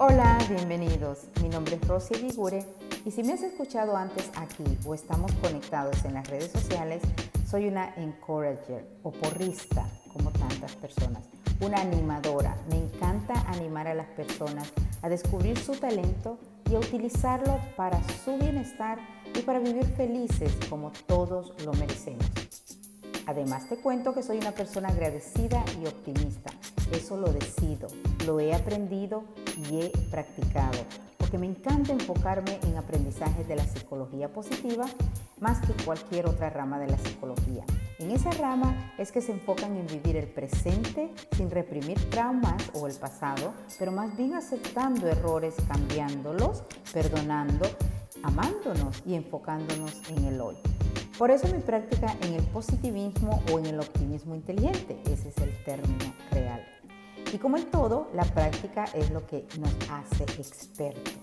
[0.00, 1.24] Hola, bienvenidos.
[1.42, 2.64] Mi nombre es Rosy Vigure
[3.04, 7.02] y si me has escuchado antes aquí o estamos conectados en las redes sociales,
[7.44, 11.24] soy una encourager o porrista, como tantas personas,
[11.60, 12.56] una animadora.
[12.70, 14.72] Me encanta animar a las personas
[15.02, 16.38] a descubrir su talento
[16.70, 19.00] y a utilizarlo para su bienestar
[19.34, 22.24] y para vivir felices como todos lo merecemos.
[23.26, 26.50] Además te cuento que soy una persona agradecida y optimista.
[26.92, 27.88] Eso lo decido,
[28.24, 29.24] lo he aprendido
[29.58, 30.78] y he practicado,
[31.16, 34.86] porque me encanta enfocarme en aprendizajes de la psicología positiva
[35.40, 37.64] más que cualquier otra rama de la psicología.
[37.98, 42.86] En esa rama es que se enfocan en vivir el presente sin reprimir traumas o
[42.86, 47.66] el pasado, pero más bien aceptando errores, cambiándolos, perdonando,
[48.22, 50.56] amándonos y enfocándonos en el hoy.
[51.18, 55.64] Por eso mi práctica en el positivismo o en el optimismo inteligente, ese es el
[55.64, 56.77] término real.
[57.32, 61.14] Y como en todo, la práctica es lo que nos hace expertos.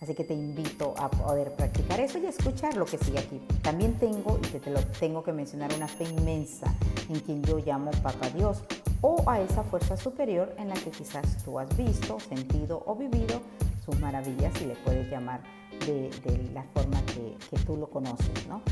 [0.00, 3.38] Así que te invito a poder practicar eso y a escuchar lo que sigue aquí.
[3.62, 6.74] También tengo, y te, te lo tengo que mencionar, una fe inmensa
[7.10, 8.62] en quien yo llamo Papá Dios
[9.02, 13.42] o a esa fuerza superior en la que quizás tú has visto, sentido o vivido
[13.84, 15.42] sus maravillas, y le puedes llamar
[15.86, 16.10] de,
[16.54, 18.62] la forma que tú lo conoces, ¿no?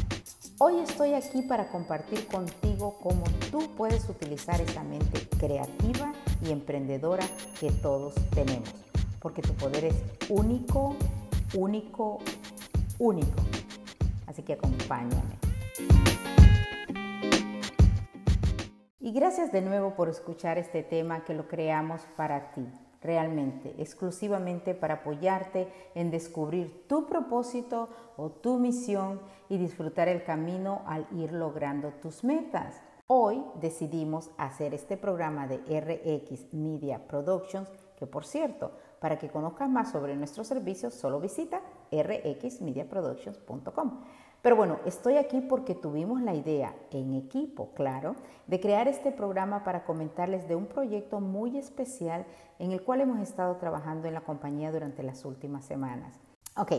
[0.61, 7.25] Hoy estoy aquí para compartir contigo cómo tú puedes utilizar esa mente creativa y emprendedora
[7.61, 8.75] que todos tenemos,
[9.21, 9.95] porque tu poder es
[10.29, 10.97] único,
[11.55, 12.19] único,
[12.99, 13.41] único.
[14.27, 15.39] Así que acompáñame.
[18.99, 22.67] Y gracias de nuevo por escuchar este tema que lo creamos para ti
[23.01, 30.83] realmente, exclusivamente para apoyarte en descubrir tu propósito o tu misión y disfrutar el camino
[30.87, 32.83] al ir logrando tus metas.
[33.07, 39.71] Hoy decidimos hacer este programa de RX Media Productions, que por cierto, para que conozcas
[39.71, 44.01] más sobre nuestros servicios, solo visita rxmediaproductions.com.
[44.43, 48.15] Pero bueno, estoy aquí porque tuvimos la idea, en equipo, claro,
[48.47, 52.25] de crear este programa para comentarles de un proyecto muy especial
[52.59, 56.15] en el cual hemos estado trabajando en la compañía durante las últimas semanas.
[56.57, 56.73] Ok,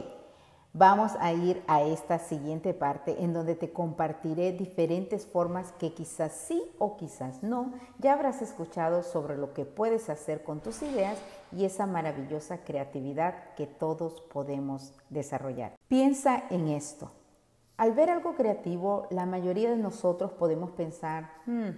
[0.72, 6.32] vamos a ir a esta siguiente parte en donde te compartiré diferentes formas que quizás
[6.32, 11.18] sí o quizás no ya habrás escuchado sobre lo que puedes hacer con tus ideas
[11.52, 15.76] y esa maravillosa creatividad que todos podemos desarrollar.
[15.88, 17.19] Piensa en esto.
[17.80, 21.70] Al ver algo creativo, la mayoría de nosotros podemos pensar, hmm,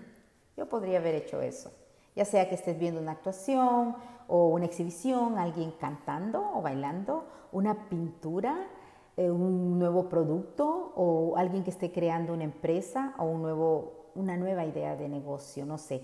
[0.58, 1.72] yo podría haber hecho eso.
[2.16, 3.96] Ya sea que estés viendo una actuación
[4.28, 8.68] o una exhibición, alguien cantando o bailando, una pintura,
[9.16, 14.38] eh, un nuevo producto o alguien que esté creando una empresa o un nuevo, una
[14.38, 16.02] nueva idea de negocio, no sé.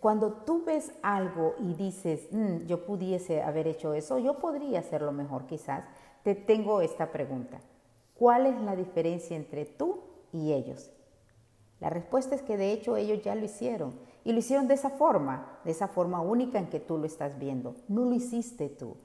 [0.00, 5.12] Cuando tú ves algo y dices, hmm, yo pudiese haber hecho eso, yo podría hacerlo
[5.12, 5.84] mejor quizás,
[6.24, 7.60] te tengo esta pregunta.
[8.18, 10.00] ¿Cuál es la diferencia entre tú
[10.32, 10.90] y ellos?
[11.80, 13.94] La respuesta es que de hecho ellos ya lo hicieron
[14.24, 17.38] y lo hicieron de esa forma, de esa forma única en que tú lo estás
[17.38, 17.74] viendo.
[17.88, 18.96] No lo hiciste tú.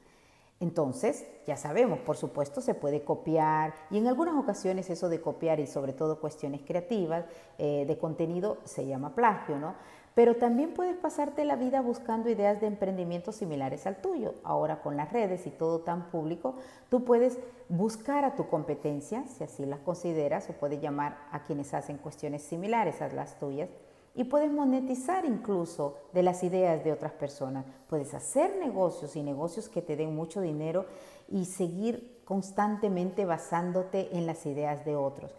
[0.61, 5.59] Entonces, ya sabemos, por supuesto, se puede copiar y en algunas ocasiones eso de copiar
[5.59, 7.25] y sobre todo cuestiones creativas
[7.57, 9.75] eh, de contenido se llama plagio, ¿no?
[10.19, 14.33] Pero también puedes pasarte la vida buscando ideas de emprendimiento similares al tuyo.
[14.43, 16.55] Ahora con las redes y todo tan público,
[16.89, 21.73] tú puedes buscar a tu competencia, si así las consideras, o puedes llamar a quienes
[21.73, 23.69] hacen cuestiones similares a las tuyas,
[24.13, 27.63] y puedes monetizar incluso de las ideas de otras personas.
[27.87, 30.85] Puedes hacer negocios y negocios que te den mucho dinero
[31.29, 35.31] y seguir constantemente basándote en las ideas de otros.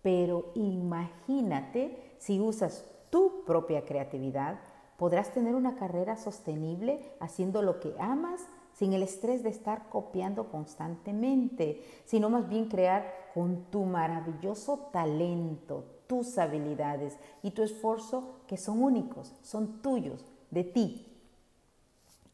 [0.00, 4.58] Pero imagínate si usas tu propia creatividad,
[4.96, 8.40] podrás tener una carrera sostenible haciendo lo que amas
[8.72, 15.84] sin el estrés de estar copiando constantemente, sino más bien crear con tu maravilloso talento,
[16.06, 21.11] tus habilidades y tu esfuerzo que son únicos, son tuyos, de ti,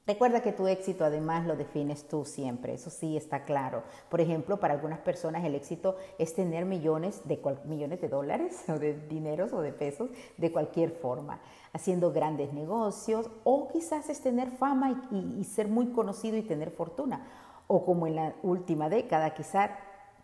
[0.09, 3.83] Recuerda que tu éxito además lo defines tú siempre, eso sí está claro.
[4.09, 8.79] Por ejemplo, para algunas personas el éxito es tener millones de, millones de dólares o
[8.79, 10.09] de dineros o de pesos
[10.39, 11.41] de cualquier forma,
[11.75, 16.71] haciendo grandes negocios o quizás es tener fama y, y ser muy conocido y tener
[16.71, 17.27] fortuna.
[17.67, 19.73] O como en la última década, quizás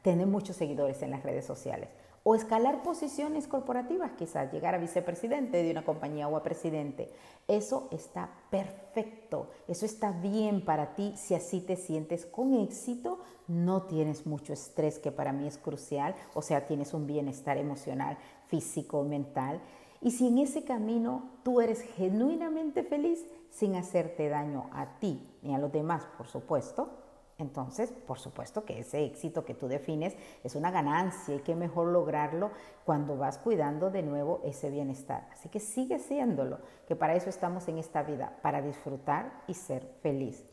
[0.01, 1.91] tener muchos seguidores en las redes sociales
[2.27, 7.13] o escalar posiciones corporativas, quizás llegar a vicepresidente de una compañía o a presidente.
[7.47, 13.83] Eso está perfecto, eso está bien para ti si así te sientes con éxito, no
[13.83, 18.17] tienes mucho estrés que para mí es crucial, o sea, tienes un bienestar emocional,
[18.47, 19.61] físico, mental.
[20.01, 25.55] Y si en ese camino tú eres genuinamente feliz sin hacerte daño a ti ni
[25.55, 27.04] a los demás, por supuesto,
[27.39, 31.89] entonces, por supuesto que ese éxito que tú defines es una ganancia y qué mejor
[31.89, 32.53] lograrlo
[32.85, 35.29] cuando vas cuidando de nuevo ese bienestar.
[35.33, 39.85] Así que sigue siéndolo, que para eso estamos en esta vida, para disfrutar y ser
[40.01, 40.47] feliz.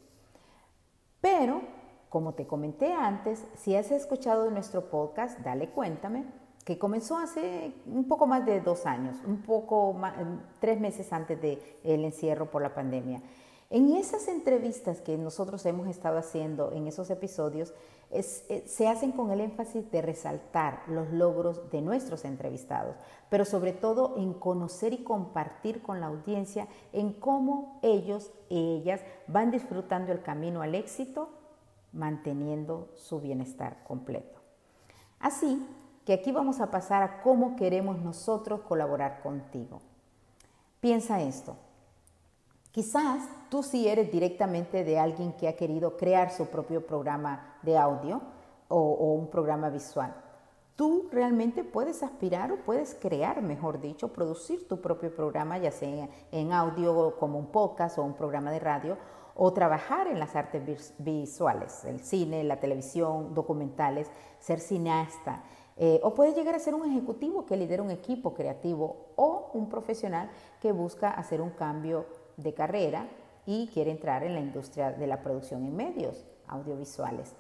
[1.22, 1.62] Pero,
[2.10, 6.26] como te comenté antes, si has escuchado nuestro podcast, dale cuéntame,
[6.66, 10.16] que comenzó hace un poco más de dos años, un poco más,
[10.60, 13.22] tres meses antes del encierro por la pandemia.
[13.72, 17.74] En esas entrevistas que nosotros hemos estado haciendo en esos episodios,
[18.10, 18.22] eh,
[18.68, 22.98] se hacen con el énfasis de resaltar los logros de nuestros entrevistados,
[23.30, 29.00] pero sobre todo en conocer y compartir con la audiencia en cómo ellos y ellas
[29.28, 31.30] van disfrutando el camino al éxito,
[31.94, 34.42] manteniendo su bienestar completo.
[35.18, 35.66] Así
[36.04, 39.80] que aquí vamos a pasar a cómo queremos nosotros colaborar contigo.
[40.82, 41.56] Piensa esto.
[42.72, 47.78] Quizás tú sí eres directamente de alguien que ha querido crear su propio programa de
[47.78, 48.22] audio
[48.70, 50.16] o, un programa visual.
[50.78, 56.08] Tú realmente puedes aspirar o puedes crear, mejor dicho, producir tu propio programa, ya sea
[56.32, 58.98] en audio como un podcast o un programa de radio,
[59.36, 64.10] o trabajar en las artes visuales, el cine, la televisión, documentales,
[64.40, 65.44] ser cineasta.
[65.76, 69.68] Eh, o puedes llegar a ser un ejecutivo que lidera un equipo creativo o un
[69.68, 70.30] profesional
[70.62, 72.06] que busca hacer un cambio
[72.38, 73.08] de carrera
[73.46, 77.36] y quiere entrar en la industria de la producción en medios audiovisuales.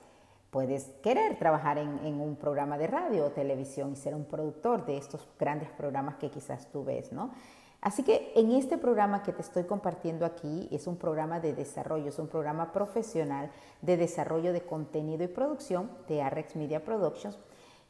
[0.50, 4.98] Puedes querer trabajar en, un programa de radio o televisión y ser un productor de
[4.98, 7.32] estos grandes programas que quizás tú ves, ¿no?
[7.80, 12.10] Así que en este programa que te estoy compartiendo aquí es un programa de desarrollo,
[12.10, 13.50] es un programa profesional
[13.82, 17.40] de desarrollo de contenido y producción de Arrex Media Productions,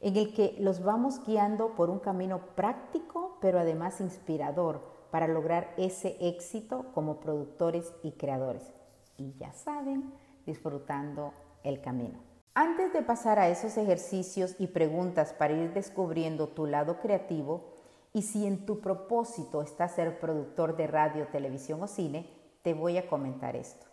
[0.00, 5.72] en el que los vamos guiando por un camino práctico, pero además inspirador para lograr
[5.76, 8.72] ese éxito como productores y creadores.
[9.16, 10.12] Y ya saben,
[10.46, 12.18] disfrutando el camino.
[12.54, 17.72] Antes de pasar a esos ejercicios y preguntas para ir descubriendo tu lado creativo,
[18.14, 22.28] y si en tu propósito está ser productor de radio, televisión o cine,
[22.62, 23.86] te voy a comentar esto.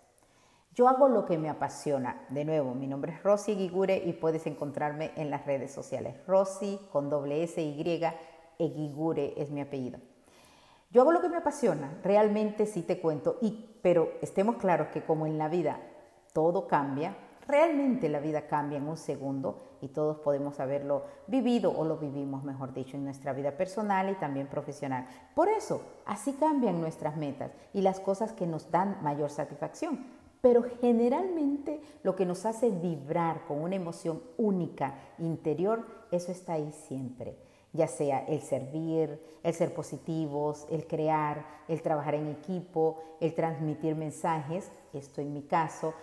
[0.73, 2.25] Yo hago lo que me apasiona.
[2.29, 6.15] De nuevo, mi nombre es Rosy Eguigure y puedes encontrarme en las redes sociales.
[6.25, 8.01] Rosy con doble S Y,
[8.57, 9.99] Eguigure es mi apellido.
[10.91, 15.03] Yo hago lo que me apasiona, realmente sí te cuento, y, pero estemos claros que
[15.03, 15.79] como en la vida
[16.33, 17.15] todo cambia,
[17.47, 22.43] realmente la vida cambia en un segundo y todos podemos haberlo vivido o lo vivimos,
[22.43, 25.05] mejor dicho, en nuestra vida personal y también profesional.
[25.35, 30.07] Por eso, así cambian nuestras metas y las cosas que nos dan mayor satisfacción.
[30.41, 36.71] Pero generalmente lo que nos hace vibrar con una emoción única interior, eso está ahí
[36.71, 43.33] siempre ya sea el servir, el ser positivos, el crear, el trabajar en equipo, el
[43.35, 45.93] transmitir mensajes, esto en mi caso.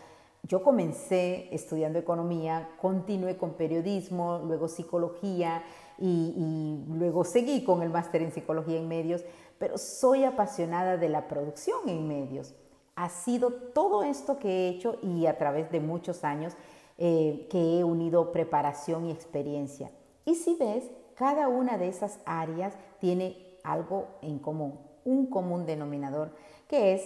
[0.42, 5.64] Yo comencé estudiando economía, continué con periodismo, luego psicología
[5.98, 9.24] y, luego seguí con el máster en psicología en medios,
[9.58, 12.54] pero soy apasionada de la producción en medios.
[12.94, 16.54] Ha sido todo esto que he hecho y a través de muchos años
[16.96, 19.90] eh, que he unido preparación y experiencia.
[20.24, 20.84] Y si ves,
[21.16, 26.30] cada una de esas áreas tiene algo en común, un común denominador,
[26.68, 27.02] que es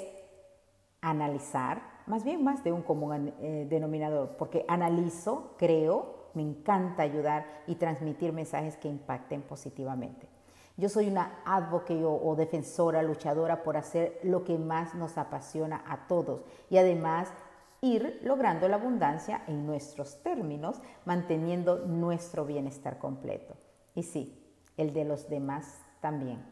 [1.01, 7.46] analizar, más bien más de un común eh, denominador, porque analizo, creo, me encanta ayudar
[7.67, 10.29] y transmitir mensajes que impacten positivamente.
[10.77, 16.06] Yo soy una advocate o, defensora, luchadora por hacer lo que más nos apasiona a
[16.06, 17.29] todos y además
[17.82, 23.55] ir logrando la abundancia en nuestros términos, manteniendo nuestro bienestar completo.
[23.94, 24.37] Y sí,
[24.77, 26.44] el de los demás también.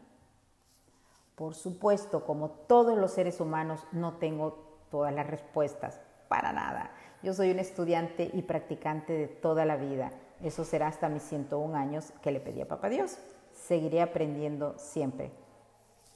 [1.35, 6.91] Por supuesto, como todos los seres humanos, no tengo todas las respuestas, para nada.
[7.23, 10.11] Yo soy un estudiante y practicante de toda la vida.
[10.41, 13.17] Eso será hasta mis 101 años que le pedí a Papá Dios.
[13.53, 15.31] Seguiré aprendiendo siempre.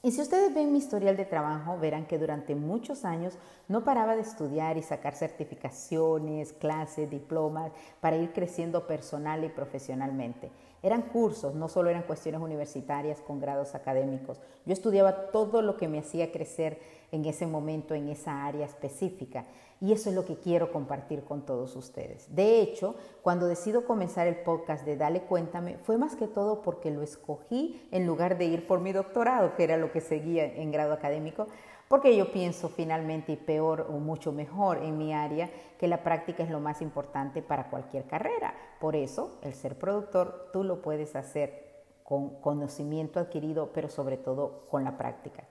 [0.01, 3.37] Y si ustedes ven mi historial de trabajo, verán que durante muchos años
[3.69, 10.51] no paraba de estudiar y sacar certificaciones, clases, diplomas para ir creciendo personal y profesionalmente.
[10.83, 14.41] Eran cursos, no solo eran cuestiones universitarias con grados académicos.
[14.65, 16.77] Yo estudiaba todo lo que me hacía crecer
[17.13, 19.45] en ese momento, en esa área específica.
[19.79, 22.33] Y eso es lo que quiero compartir con todos ustedes.
[22.35, 26.91] De hecho, cuando decido comenzar el podcast de Dale Cuéntame, fue más que todo porque
[26.91, 30.71] lo escogí en lugar de ir por mi doctorado, que era lo que seguía en
[30.71, 31.47] grado académico,
[31.93, 36.41] porque yo pienso finalmente y peor o mucho mejor en mi área que la práctica
[36.41, 38.55] es lo más importante para cualquier carrera.
[38.79, 44.65] Por eso, el ser productor tú lo puedes hacer con conocimiento adquirido, pero sobre todo
[44.71, 45.43] con la práctica.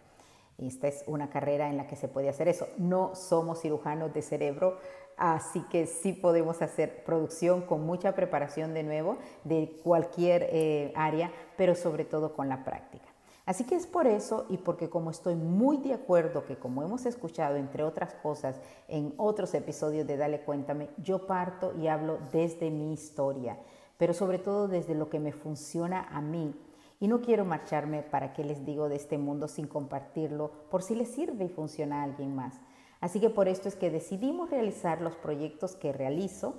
[0.58, 2.66] esta es una carrera en la que se puede hacer eso.
[2.76, 4.78] No somos cirujanos de cerebro,
[5.16, 11.30] así que sí podemos hacer producción con mucha preparación de nuevo de cualquier eh, área,
[11.56, 13.11] pero sobre todo con la práctica.
[13.44, 17.06] Así que es por eso y porque como estoy muy de acuerdo que como hemos
[17.06, 22.70] escuchado entre otras cosas en otros episodios de Dale Cuéntame, yo parto y hablo desde
[22.70, 23.58] mi historia,
[23.98, 26.54] pero sobre todo desde lo que me funciona a mí
[27.00, 30.94] y no quiero marcharme para qué les digo de este mundo sin compartirlo por si
[30.94, 32.60] les sirve y funciona a alguien más.
[33.00, 36.54] Así que por esto es que decidimos realizar los proyectos que realizo,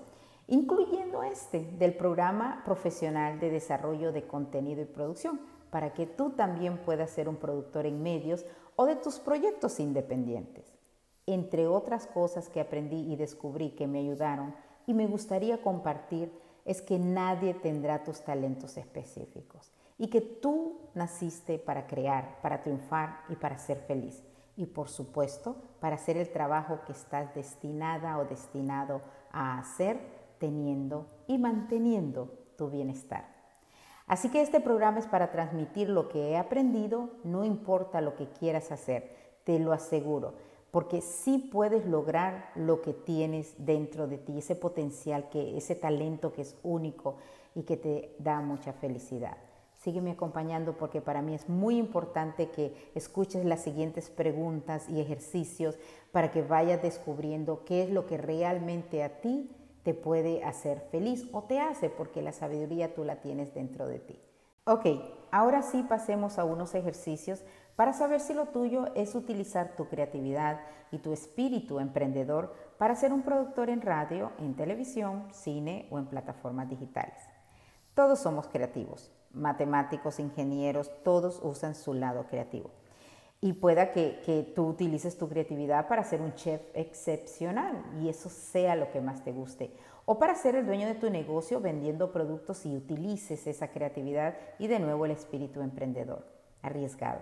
[0.47, 5.39] incluyendo este del programa profesional de desarrollo de contenido y producción,
[5.73, 10.71] para que tú también puedas ser un productor en medios o de tus proyectos independientes.
[11.25, 14.53] Entre otras cosas que aprendí y descubrí que me ayudaron
[14.85, 16.31] y me gustaría compartir
[16.63, 23.21] es que nadie tendrá tus talentos específicos y que tú naciste para crear, para triunfar
[23.29, 24.21] y para ser feliz.
[24.55, 29.01] Y por supuesto, para hacer el trabajo que estás destinada o destinado
[29.31, 29.99] a hacer,
[30.37, 33.32] teniendo y manteniendo tu bienestar.
[34.07, 38.27] Así que este programa es para transmitir lo que he aprendido, no importa lo que
[38.27, 40.33] quieras hacer, te lo aseguro,
[40.71, 46.33] porque sí puedes lograr lo que tienes dentro de ti, ese potencial, que, ese talento
[46.33, 47.17] que es único
[47.55, 49.37] y que te da mucha felicidad.
[49.83, 55.77] Sígueme acompañando porque para mí es muy importante que escuches las siguientes preguntas y ejercicios
[56.11, 59.49] para que vayas descubriendo qué es lo que realmente a ti
[59.83, 63.99] te puede hacer feliz o te hace porque la sabiduría tú la tienes dentro de
[63.99, 64.19] ti.
[64.65, 64.85] Ok,
[65.31, 67.43] ahora sí pasemos a unos ejercicios
[67.75, 70.61] para saber si lo tuyo es utilizar tu creatividad
[70.91, 76.05] y tu espíritu emprendedor para ser un productor en radio, en televisión, cine o en
[76.05, 77.17] plataformas digitales.
[77.93, 82.69] Todos somos creativos matemáticos, ingenieros, todos usan su lado creativo.
[83.43, 88.73] Y pueda que, tú utilices tu creatividad para ser un chef excepcional y eso sea
[88.77, 89.69] lo que más te guste.
[90.05, 94.67] O para ser el dueño de tu negocio vendiendo productos y utilices esa creatividad y
[94.67, 96.25] de nuevo el espíritu emprendedor,
[96.61, 97.19] arriesgado.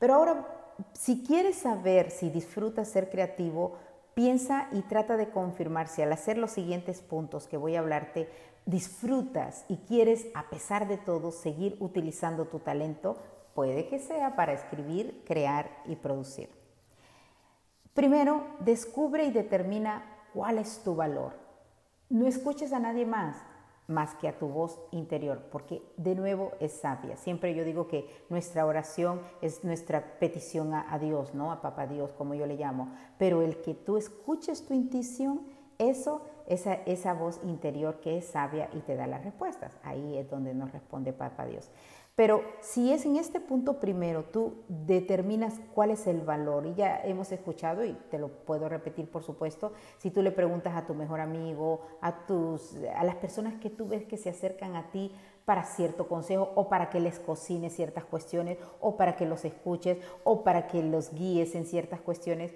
[0.00, 0.48] Pero ahora,
[0.94, 3.76] si quieres saber si disfrutas ser creativo,
[4.14, 8.28] piensa y trata de confirmar si al hacer los siguientes puntos que voy a hablarte
[8.66, 13.16] disfrutas y quieres, a pesar de todo, seguir utilizando tu talento,
[13.54, 16.48] puede que sea para escribir, crear y producir.
[17.94, 21.34] Primero, descubre y determina cuál es tu valor.
[22.08, 23.36] No escuches a nadie más
[23.88, 27.16] más que a tu voz interior, porque de nuevo es sabia.
[27.16, 31.52] Siempre yo digo que nuestra oración es nuestra petición a, Dios, ¿no?
[31.52, 32.92] A Papá Dios, como yo le llamo.
[33.18, 35.42] Pero el que tú escuches tu intuición,
[35.78, 39.76] eso esa, esa voz interior que es sabia y te da las respuestas.
[39.82, 41.70] Ahí es donde nos responde Papá Dios.
[42.22, 47.00] Pero si es en este punto primero, tú determinas cuál es el valor, y ya
[47.02, 50.94] hemos escuchado, y te lo puedo repetir por supuesto, si tú le preguntas a tu
[50.94, 55.10] mejor amigo, a, tus, a las personas que tú ves que se acercan a ti
[55.44, 59.98] para cierto consejo, o para que les cocines ciertas cuestiones, o para que los escuches,
[60.22, 62.54] o para que los guíes en ciertas cuestiones,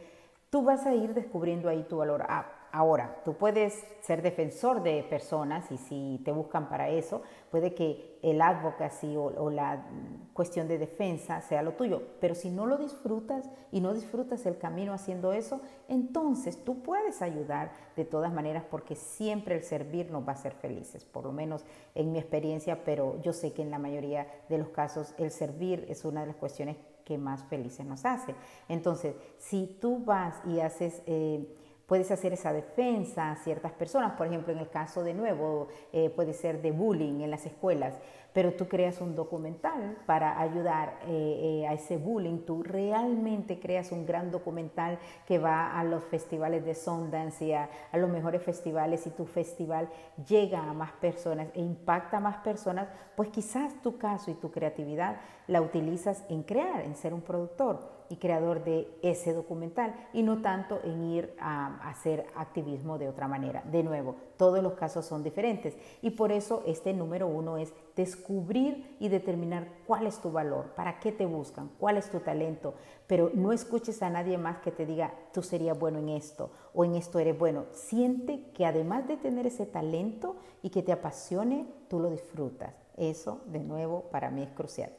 [0.49, 2.25] tú vas a ir descubriendo ahí tu valor.
[2.28, 7.73] Ah, Ahora, tú puedes ser defensor de personas y si te buscan para eso, puede
[7.73, 9.87] que el advocacy o, la
[10.35, 12.02] cuestión de defensa sea lo tuyo.
[12.21, 17.23] Pero si no lo disfrutas y no disfrutas el camino haciendo eso, entonces tú puedes
[17.23, 21.33] ayudar de todas maneras porque siempre el servir nos va a hacer felices, por lo
[21.33, 21.64] menos
[21.95, 25.87] en mi experiencia, pero yo sé que en la mayoría de los casos el servir
[25.88, 28.35] es una de las cuestiones que más felices nos hace.
[28.68, 31.02] Entonces, si tú vas y haces...
[31.06, 35.69] Eh, Puedes hacer esa defensa a ciertas personas, por ejemplo, en el caso de nuevo,
[35.93, 37.95] eh, puede ser de bullying en las escuelas
[38.37, 43.93] pero tú creas un documental para ayudar eh, eh, a ese bullying, tú realmente creas
[43.93, 49.07] un gran documental que va a los festivales de Sundance y a, los mejores festivales
[49.07, 49.88] y tu festival
[50.28, 54.50] llega a más personas e impacta a más personas, pues quizás tu caso y tu
[54.50, 55.16] creatividad
[55.47, 60.43] la utilizas en crear, en ser un productor y creador de ese documental y no
[60.43, 63.62] tanto en ir a, hacer activismo de otra manera.
[63.62, 68.96] De nuevo, todos los casos son diferentes y por eso este número uno es descubrir
[69.00, 72.74] y determinar cuál es tu valor, para qué te buscan, cuál es tu talento,
[73.06, 76.84] pero no escuches a nadie más que te diga, tú serías bueno en esto o
[76.84, 77.64] en esto eres bueno.
[77.72, 82.74] Siente que además de tener ese talento y que te apasione, tú lo disfrutas.
[82.96, 84.90] Eso, de nuevo, para mí es crucial.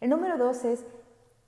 [0.00, 0.84] El número dos es,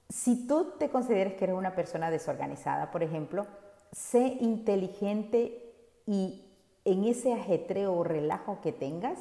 [0.09, 3.47] si tú te consideras que eres una persona desorganizada, por ejemplo,
[3.92, 5.73] sé inteligente
[6.04, 6.47] y
[6.85, 9.20] en ese ajetreo o relajo que tengas,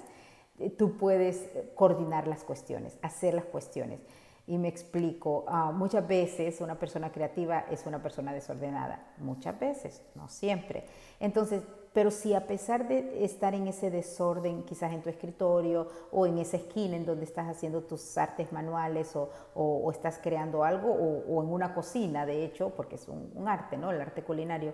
[0.78, 4.00] tú puedes coordinar las cuestiones, hacer las cuestiones.
[4.48, 10.02] Y me explico, ah, muchas veces una persona creativa es una persona desordenada, muchas veces,
[10.16, 10.86] no siempre.
[11.20, 11.62] Entonces,
[11.94, 16.38] pero si a pesar de estar en ese desorden, quizás en tu escritorio o en
[16.38, 21.50] esa esquina en donde estás haciendo tus artes manuales o, estás creando algo o, en
[21.50, 23.92] una cocina, de hecho, porque es un, arte, ¿no?
[23.92, 24.74] El arte culinario.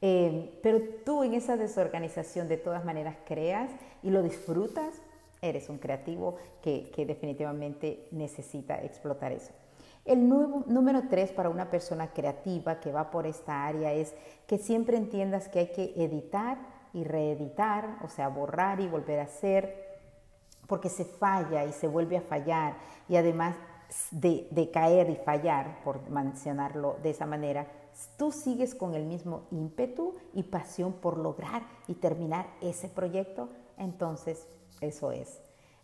[0.00, 3.70] Eh, pero tú en esa desorganización de todas maneras creas
[4.02, 5.00] y lo disfrutas,
[5.42, 9.52] eres un creativo que, que definitivamente necesita explotar eso.
[10.04, 14.14] El número tres para una persona creativa que va por esta área es
[14.48, 16.58] que siempre entiendas que hay que editar
[16.92, 19.92] y reeditar, o sea, borrar y volver a hacer,
[20.66, 22.76] porque se falla y se vuelve a fallar.
[23.08, 23.54] Y además
[24.10, 27.68] de, de caer y fallar, por mencionarlo de esa manera,
[28.16, 34.48] tú sigues con el mismo ímpetu y pasión por lograr y terminar ese proyecto, entonces
[34.84, 35.40] eso es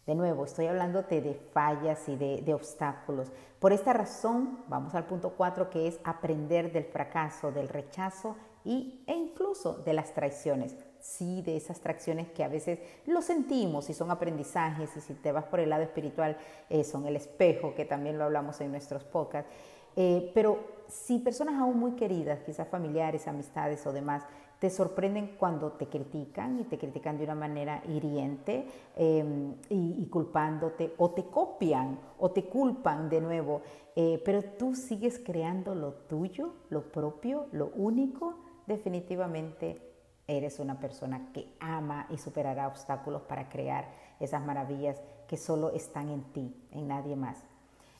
[0.08, 3.30] de nuevo, estoy hablándote de fallas y de, obstáculos.
[3.58, 9.04] Por esta razón, vamos al punto 4, que es aprender del fracaso, del rechazo y,
[9.06, 10.74] e incluso de las traiciones.
[10.98, 15.30] Sí, de esas traiciones que a veces lo sentimos y son aprendizajes y si te
[15.30, 16.38] vas por el lado espiritual
[16.70, 19.52] eh, son el espejo, que también lo hablamos en nuestros podcasts.
[19.94, 24.24] Eh, pero si personas aún muy queridas, quizás familiares, amistades o demás,
[24.58, 30.94] te sorprenden cuando te critican y te critican de una manera hiriente em, y, culpándote
[30.98, 33.62] o te copian o te culpan de nuevo,
[33.94, 38.34] eh, pero tú sigues creando lo tuyo, lo propio, lo único,
[38.66, 39.80] definitivamente
[40.26, 43.88] eres una persona que ama y superará obstáculos para crear
[44.20, 47.38] esas maravillas que solo están en ti, en nadie más.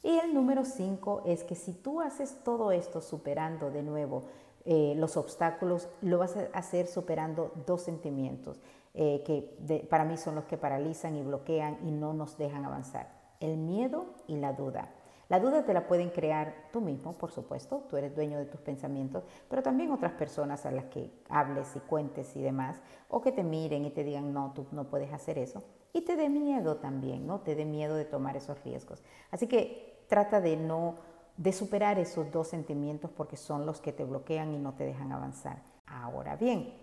[0.02, 4.24] Y el número cinco es que si tú haces todo esto superando de nuevo
[4.70, 8.60] eh, los obstáculos, lo vas a hacer superando dos sentimientos
[8.92, 13.08] eh, que para mí son los que paralizan y bloquean y no nos dejan avanzar.
[13.40, 14.90] El miedo y la duda.
[15.30, 18.60] La duda te la pueden crear tú mismo, por supuesto, tú eres dueño de tus
[18.60, 22.76] pensamientos, pero también otras personas a las que hables y cuentes y demás,
[23.08, 25.62] o que te miren y te digan, no, tú no puedes hacer eso.
[25.94, 27.40] Y te dé miedo también, ¿no?
[27.40, 29.02] Te dé miedo de tomar esos riesgos.
[29.30, 30.96] Así que trata de no
[31.38, 35.12] de superar esos dos sentimientos porque son los que te bloquean y no te dejan
[35.12, 35.62] avanzar.
[35.86, 36.74] Ahora bien,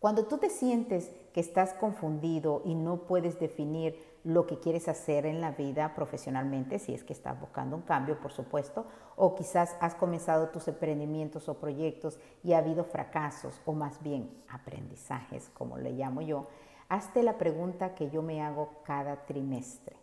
[0.00, 5.26] cuando tú te sientes que estás confundido y no puedes definir lo que quieres hacer
[5.26, 8.84] en la vida profesionalmente, si es que estás buscando un cambio, por supuesto,
[9.16, 14.30] o quizás has comenzado tus emprendimientos o proyectos y ha habido fracasos o más bien
[14.48, 16.48] aprendizajes, como le llamo yo,
[16.88, 19.96] hazte la pregunta que yo me hago cada trimestre.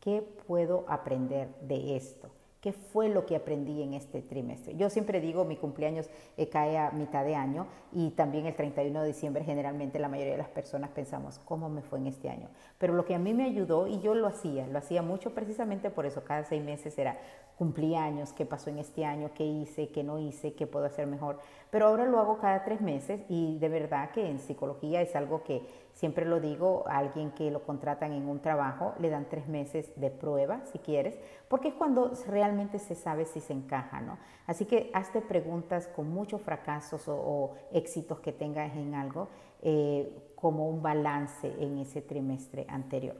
[0.00, 2.30] ¿Qué puedo aprender de esto?
[2.60, 4.74] ¿Qué fue lo que aprendí en este trimestre?
[4.76, 9.02] Yo siempre digo, mi cumpleaños eh, cae a mitad de año y también el 31
[9.02, 12.48] de diciembre generalmente la mayoría de las personas pensamos, ¿cómo me fue en este año?
[12.78, 15.90] Pero lo que a mí me ayudó, y yo lo hacía, lo hacía mucho precisamente
[15.90, 17.18] por eso, cada seis meses era
[17.56, 21.38] cumpleaños, qué pasó en este año, qué hice, qué no hice, qué puedo hacer mejor.
[21.70, 25.42] Pero ahora lo hago cada tres meses y de verdad que en psicología es algo
[25.42, 25.62] que
[25.96, 29.90] Siempre lo digo a alguien que lo contratan en un trabajo, le dan tres meses
[29.96, 31.16] de prueba, si quieres,
[31.48, 34.18] porque es cuando realmente se sabe si se encaja, ¿no?
[34.46, 39.28] Así que hazte preguntas con muchos fracasos o, éxitos que tengas en algo,
[39.62, 43.16] eh, como un balance en ese trimestre anterior.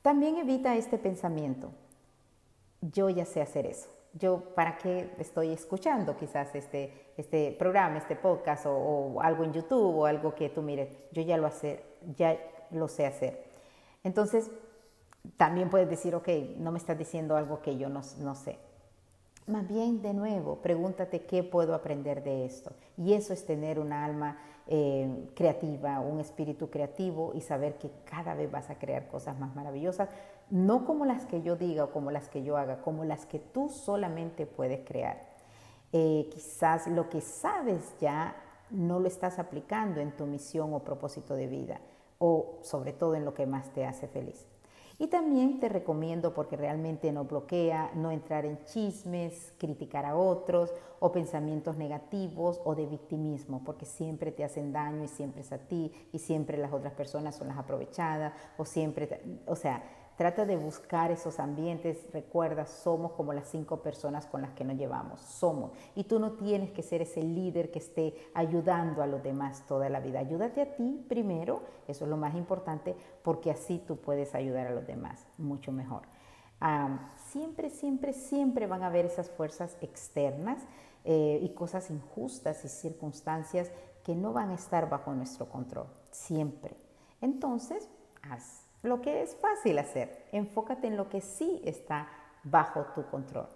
[0.00, 1.72] También evita este pensamiento,
[2.80, 8.16] yo ya sé hacer eso yo para qué estoy escuchando quizás este, este programa, este
[8.16, 11.50] podcast o, algo en YouTube o algo que tú mires, yo ya lo,
[12.16, 12.38] ya
[12.70, 13.44] lo sé hacer.
[14.04, 14.50] Entonces,
[15.36, 18.58] también puedes decir, ok, no me estás diciendo algo que yo no, no sé.
[19.46, 22.72] Más bien, de nuevo, pregúntate qué puedo aprender de esto.
[22.96, 28.34] Y eso es tener un alma eh, creativa, un espíritu creativo y saber que cada
[28.34, 30.08] vez vas a crear cosas más maravillosas,
[30.52, 33.38] no como las que yo diga o como las que yo haga, como las que
[33.38, 35.18] tú solamente puedes crear.
[35.94, 38.36] Eh, quizás lo que sabes ya
[38.70, 41.80] no lo estás aplicando en tu misión o propósito de vida
[42.18, 44.46] o sobre todo en lo que más te hace feliz.
[44.98, 50.72] Y también te recomiendo, porque realmente no bloquea, no entrar en chismes, criticar a otros
[51.00, 55.58] o pensamientos negativos o de victimismo, porque siempre te hacen daño y siempre es a
[55.58, 59.82] ti y siempre las otras personas son las aprovechadas o siempre, o sea,
[60.16, 62.06] Trata de buscar esos ambientes.
[62.12, 65.20] Recuerda, somos como las cinco personas con las que nos llevamos.
[65.20, 65.72] Somos.
[65.94, 69.88] Y tú no tienes que ser ese líder que esté ayudando a los demás toda
[69.88, 70.20] la vida.
[70.20, 71.62] Ayúdate a ti primero.
[71.88, 76.02] Eso es lo más importante porque así tú puedes ayudar a los demás mucho mejor.
[77.30, 80.62] siempre, siempre, siempre van a haber esas fuerzas externas
[81.04, 83.72] eh, y cosas injustas y circunstancias
[84.04, 85.86] que no van a estar bajo nuestro control.
[86.10, 86.76] Siempre.
[87.20, 87.88] Entonces,
[88.22, 90.26] haz lo que es fácil hacer.
[90.32, 92.08] Enfócate en lo que sí está
[92.44, 93.48] bajo tu control.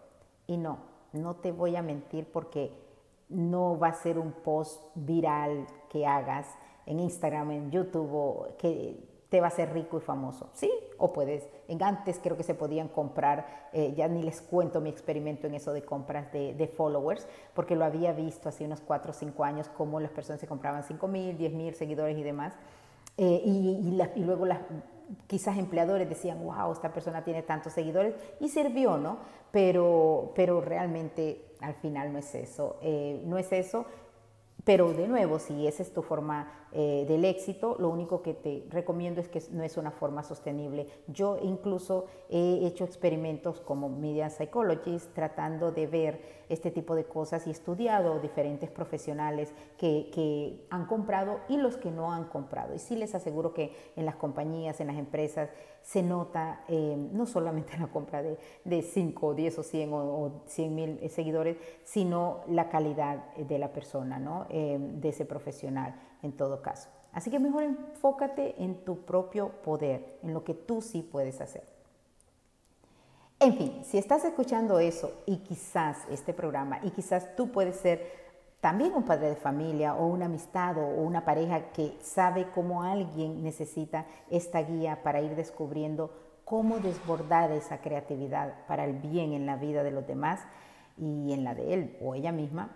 [0.46, 0.78] Y no,
[1.12, 2.72] no te voy a mentir porque
[3.28, 6.46] no va a ser un post viral que hagas
[6.86, 8.96] en Instagram, en YouTube, o que
[9.28, 10.50] te va a ser rico y famoso.
[10.52, 11.48] Sí, o puedes.
[11.66, 15.54] En antes creo que se podían comprar, eh, ya ni les cuento mi experimento en
[15.54, 19.68] eso de compras de, followers, porque lo había visto hace unos 4 o 5 años,
[19.76, 22.54] cómo las personas se compraban 5 mil, 10 mil seguidores y demás.
[23.18, 24.60] Eh, y, luego las,
[25.26, 29.18] quizás empleadores decían, wow, esta persona tiene tantos seguidores, y sirvió, ¿no?
[29.50, 32.78] Pero, pero realmente al final no es eso.
[32.82, 33.86] Eh, no es eso,
[34.64, 38.66] pero de nuevo, si esa es tu forma eh, del éxito, lo único que te
[38.68, 40.86] recomiendo es que no es una forma sostenible.
[41.06, 47.46] Yo incluso he hecho experimentos como Media Psychologist tratando de ver este tipo de cosas
[47.46, 52.74] y estudiado diferentes profesionales que, que han comprado y los que no han comprado.
[52.74, 55.48] Y sí les aseguro que en las compañías, en las empresas,
[55.80, 60.74] se nota eh, no solamente la compra de, de 5, 10 o 100 o, 100
[60.74, 64.46] mil eh, seguidores, sino la calidad de la persona, ¿no?
[64.50, 65.94] Eh, de ese profesional
[66.26, 66.88] en todo caso.
[67.12, 71.64] Así que mejor enfócate en tu propio poder, en lo que tú sí puedes hacer.
[73.40, 78.26] En fin, si estás escuchando eso y quizás este programa y quizás tú puedes ser
[78.60, 83.42] también un padre de familia o una amistad o una pareja que sabe cómo alguien
[83.42, 86.10] necesita esta guía para ir descubriendo
[86.44, 90.40] cómo desbordar esa creatividad para el bien en la vida de los demás
[90.96, 92.70] y en la de él o ella misma,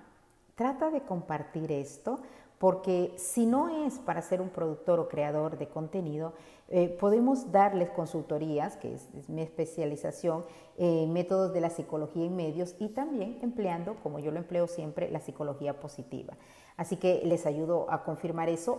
[0.55, 2.21] trata de compartir esto
[2.61, 6.35] porque si no es para ser un productor o creador de contenido,
[6.69, 10.45] eh, podemos darles consultorías, que es, mi especialización,
[10.77, 15.11] en métodos de la psicología en medios y también empleando, como yo lo empleo siempre,
[15.11, 16.35] la psicología positiva.
[16.77, 18.79] Así que les ayudo a confirmar eso.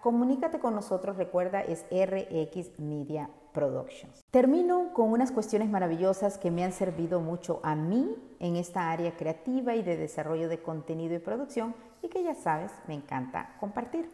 [0.00, 4.24] comunícate con nosotros, recuerda, es RX Media Productions.
[4.30, 9.16] Termino con unas cuestiones maravillosas que me han servido mucho a mí en esta área
[9.16, 14.08] creativa y de desarrollo de contenido y producción y que ya sabes, me encanta compartir.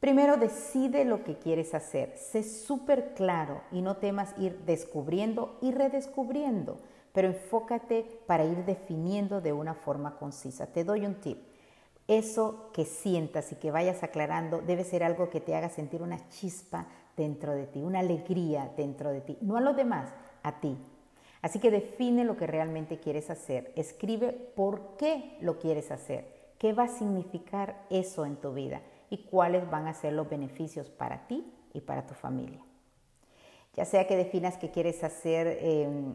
[0.00, 2.16] Primero, decide lo que quieres hacer.
[2.16, 6.78] Sé súper claro y no temas ir descubriendo y redescubriendo,
[7.12, 10.66] pero enfócate para ir definiendo de una forma concisa.
[10.66, 11.38] Te doy un tip.
[12.08, 16.28] Eso que sientas y que vayas aclarando debe ser algo que te haga sentir una
[16.28, 20.10] chispa dentro de ti, una alegría dentro de ti, no a los demás,
[20.42, 20.76] a ti.
[21.42, 26.26] Así que define lo que realmente quieres hacer, escribe por qué lo quieres hacer,
[26.66, 30.90] qué va a significar eso en tu vida y cuáles van a ser los beneficios
[30.90, 32.60] para ti y para tu familia.
[33.74, 36.14] Ya sea que definas que quieres hacer, em,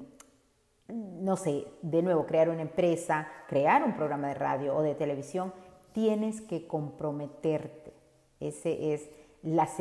[0.90, 5.54] no sé, de nuevo, crear una empresa, crear un programa de radio o de televisión,
[5.94, 7.94] tienes que comprometerte.
[8.42, 9.10] Ese es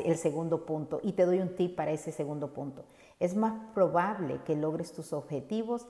[0.04, 1.00] el segundo punto.
[1.02, 2.84] Y te doy un tip para ese segundo punto.
[3.18, 5.88] Es más probable que logres tus objetivos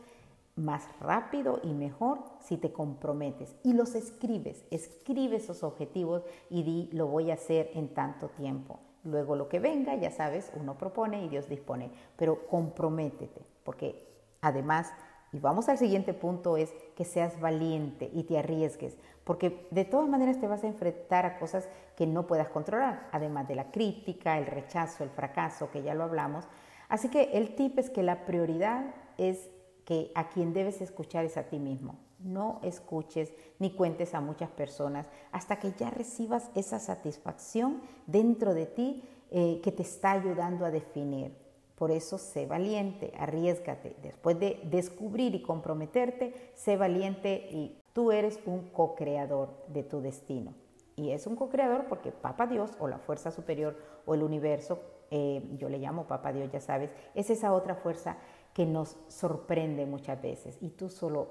[0.57, 4.65] más rápido y mejor si te comprometes y los escribes.
[4.71, 8.81] Escribe esos objetivos y di, lo voy a hacer en tanto tiempo.
[9.05, 11.91] Luego lo que venga, ya sabes, uno propone y Dios dispone.
[12.17, 14.07] Pero comprométete, porque
[14.43, 14.93] además,
[15.33, 20.09] y vamos al siguiente punto, es que seas valiente y te arriesgues, porque de todas
[20.09, 24.37] maneras te vas a enfrentar a cosas que no puedas controlar, además de la crítica,
[24.39, 26.45] el rechazo, el fracaso, que ya lo hablamos.
[26.89, 29.49] Así que el tip es que la prioridad es
[29.90, 31.98] que a quien debes escuchar es a ti mismo.
[32.20, 38.66] No escuches ni cuentes a muchas personas hasta que ya recibas esa satisfacción dentro de
[38.66, 41.35] ti eh, que te está ayudando a definir.
[41.74, 43.96] Por eso sé valiente, arriesgate.
[44.00, 50.55] Después de descubrir y comprometerte, sé valiente y Tú eres un co-creador de tu destino.
[50.94, 53.76] Y es un co-creador porque Papa Dios o la fuerza superior
[54.07, 58.16] o el universo, eh, yo le llamo Papa Dios, ya sabes, es esa otra fuerza
[58.61, 60.59] que nos sorprende muchas veces.
[60.61, 61.29] Y tú solo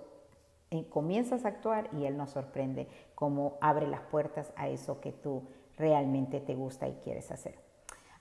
[0.72, 5.12] eh, comienzas a actuar y Él nos sorprende como abre las puertas a eso que
[5.12, 5.44] tú
[5.78, 7.60] realmente te gusta y quieres hacer.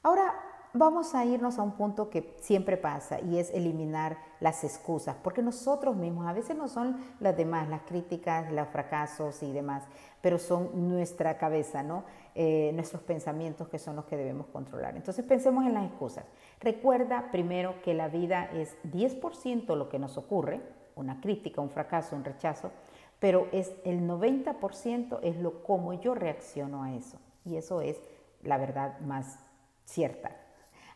[0.03, 0.35] Ahora
[0.73, 5.43] vamos a irnos a un punto que siempre pasa y es eliminar las excusas, porque
[5.43, 9.85] nosotros mismos, a veces no son las demás, las críticas, los fracasos y demás,
[10.21, 12.05] pero son nuestra cabeza, ¿no?
[12.35, 14.97] Eh, nuestros pensamientos que son los que debemos controlar.
[14.97, 16.25] Entonces pensemos en las excusas.
[16.61, 20.61] Recuerda primero que la vida es 10% lo que nos ocurre,
[20.95, 22.71] una crítica, un fracaso, un rechazo,
[23.19, 27.19] pero es el 90% es lo como yo reacciono a eso.
[27.45, 28.01] Y eso es
[28.43, 29.39] la verdad más
[29.85, 30.31] cierta.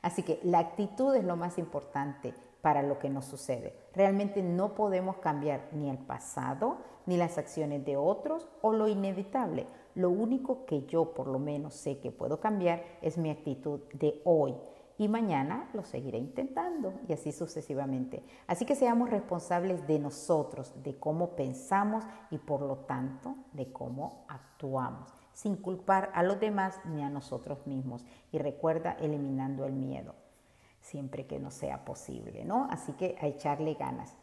[0.02, 3.74] Así que la actitud es lo más importante para lo que nos sucede.
[3.92, 9.66] Realmente no podemos cambiar ni el pasado, ni las acciones de otros o lo inevitable.
[9.94, 14.20] Lo único que yo por lo menos sé que puedo cambiar es mi actitud de
[14.24, 14.54] hoy.
[14.98, 18.22] y mañana lo seguiré intentando y así sucesivamente.
[18.46, 24.24] Así que seamos responsables de nosotros, de cómo pensamos y por lo tanto de cómo
[24.28, 25.10] actuamos,
[25.42, 28.04] sin culpar a los demás ni a nosotros mismos.
[28.30, 30.14] Y recuerda eliminando el miedo,
[30.80, 32.68] siempre que no sea posible, ¿no?
[32.70, 34.16] Así que a echarle ganas.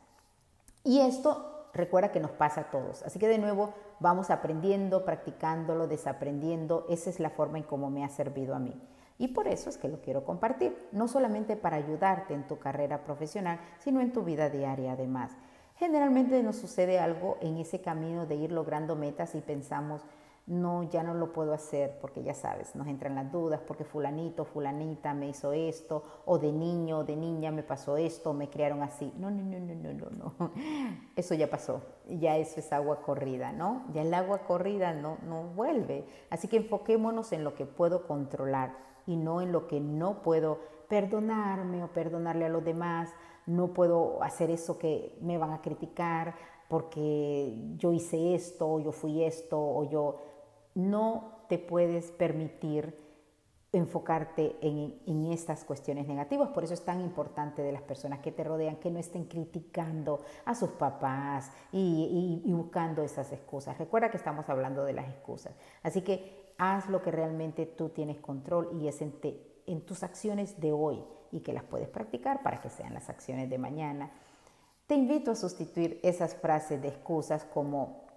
[0.86, 3.04] Y esto recuerda que nos pasa a todos.
[3.04, 6.86] Así que de nuevo vamos aprendiendo, practicándolo, desaprendiendo.
[6.90, 8.82] Esa es la forma en cómo me ha servido a mí.
[9.18, 13.04] Y por eso es que lo quiero compartir, no solamente para ayudarte en tu carrera
[13.04, 15.34] profesional, sino en tu vida diaria además.
[15.76, 20.06] Generalmente nos sucede algo en ese camino de ir logrando metas y pensamos,
[20.50, 24.46] no, ya no lo puedo hacer porque ya sabes, nos entran las dudas porque fulanito,
[24.46, 28.82] fulanita me hizo esto, o de niño, o de niña me pasó esto, me criaron
[28.82, 29.14] así.
[29.20, 30.52] No, no, no, no, no, no, no.
[31.16, 33.86] Eso ya pasó, ya eso es agua corrida, ¿no?
[33.94, 36.06] Ya el agua corrida no, no vuelve.
[36.32, 40.60] Así que enfoquémonos en lo que puedo controlar y no en lo que no puedo
[40.88, 43.14] perdonarme o perdonarle a los demás,
[43.46, 46.36] no puedo hacer eso que me van a criticar
[46.70, 50.18] porque yo hice esto, o yo fui esto, o yo
[50.76, 52.98] no te puedes permitir
[53.72, 56.50] enfocarte en, estas cuestiones negativas.
[56.50, 60.22] Por eso es tan importante de las personas que te rodean que no estén criticando
[60.46, 63.78] a sus papás y buscando esas excusas.
[63.78, 65.54] Recuerda que estamos hablando de las excusas.
[65.84, 69.14] Así que haz lo que realmente tú tienes control y es en,
[69.68, 73.50] en tus acciones de hoy y que las puedes practicar para que sean las acciones
[73.52, 74.12] de mañana.
[74.88, 78.09] Te invito a sustituir esas frases de excusas como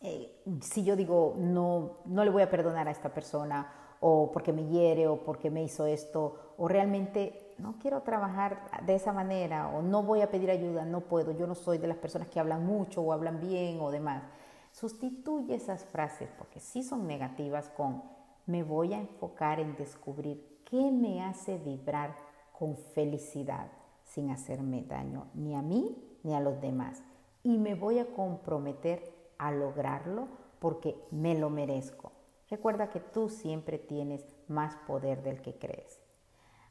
[0.00, 4.52] eh, si yo digo no, no le voy a perdonar a esta persona o porque
[4.52, 9.68] me hiere o porque me hizo esto o realmente no quiero trabajar de esa manera
[9.68, 12.38] o no voy a pedir ayuda, no puedo, yo no soy de las personas que
[12.38, 14.22] hablan mucho o hablan bien o demás.
[14.70, 18.02] Sustituye esas frases, porque sí son negativas, con
[18.46, 22.14] me voy a enfocar en descubrir qué me hace vibrar
[22.56, 23.68] con felicidad
[24.04, 27.02] sin hacerme daño ni a mí ni a los demás.
[27.42, 32.12] Y me voy a comprometer a lograrlo porque me lo merezco.
[32.50, 36.00] Recuerda que tú siempre tienes más poder del que crees.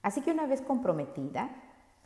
[0.01, 1.49] Así que una vez comprometida,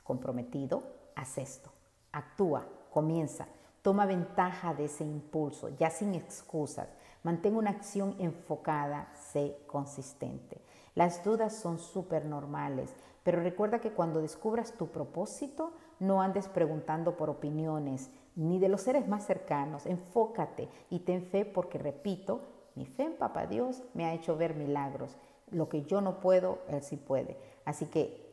[0.04, 0.84] comprometido,
[1.16, 1.72] haz esto.
[2.12, 3.48] Actúa, comienza.
[3.82, 6.90] Toma ventaja de ese impulso, ya sin excusas.
[7.24, 10.62] Mantén una acción enfocada, sé consistente.
[10.94, 12.94] Las dudas son súper normales,
[13.24, 18.82] pero recuerda que cuando descubras tu propósito, no andes preguntando por opiniones, ni de los
[18.82, 19.86] seres más cercanos.
[19.86, 22.42] Enfócate y ten fe porque, repito,
[22.76, 25.16] mi fe en Papá Dios me ha hecho ver milagros.
[25.52, 27.38] Lo que yo no puedo, Él sí puede.
[27.66, 28.32] Así que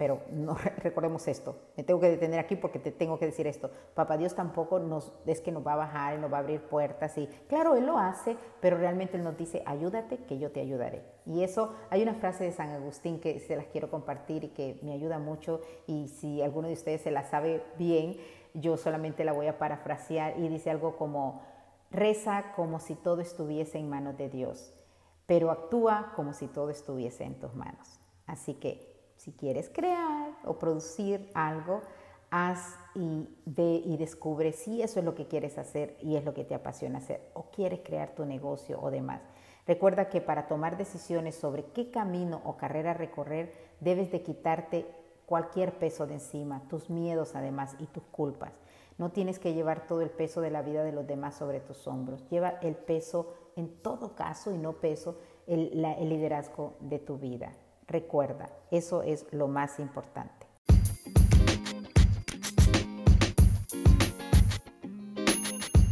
[0.00, 1.56] pero no recordemos esto.
[1.76, 3.70] Me tengo que detener aquí porque te tengo que decir esto.
[3.92, 7.18] Papá Dios tampoco nos es que nos va a bajar nos va a abrir puertas
[7.18, 11.04] y claro, él lo hace, pero realmente él nos dice, "Ayúdate que yo te ayudaré."
[11.26, 14.80] Y eso hay una frase de San Agustín que se las quiero compartir y que
[14.82, 18.16] me ayuda mucho y si alguno de ustedes se la sabe bien,
[18.54, 21.42] yo solamente la voy a parafrasear y dice algo como
[21.90, 24.72] reza como si todo estuviese en manos de Dios,
[25.26, 28.00] pero actúa como si todo estuviese en tus manos.
[28.26, 31.82] Así que si quieres crear o producir algo,
[32.30, 36.32] haz y ve y descubre si eso es lo que quieres hacer y es lo
[36.32, 39.20] que te apasiona hacer o quieres crear tu negocio o demás.
[39.66, 44.86] Recuerda que para tomar decisiones sobre qué camino o carrera recorrer, debes de quitarte
[45.30, 48.50] cualquier peso de encima, tus miedos además y tus culpas.
[48.98, 51.86] No tienes que llevar todo el peso de la vida de los demás sobre tus
[51.86, 52.28] hombros.
[52.30, 55.70] Lleva el peso, en todo caso y no peso, el,
[56.08, 57.52] liderazgo de tu vida.
[57.86, 60.48] Recuerda, eso es lo más importante.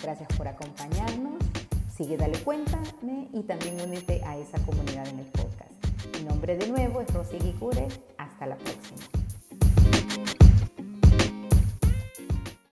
[0.03, 1.35] Gracias por acompañarnos
[1.99, 5.69] Sigue, dale cuéntame y también únete a esa comunidad en el podcast.
[6.17, 7.89] Mi nombre de nuevo es Rosy Guicure.
[8.17, 9.08] Hasta la próxima.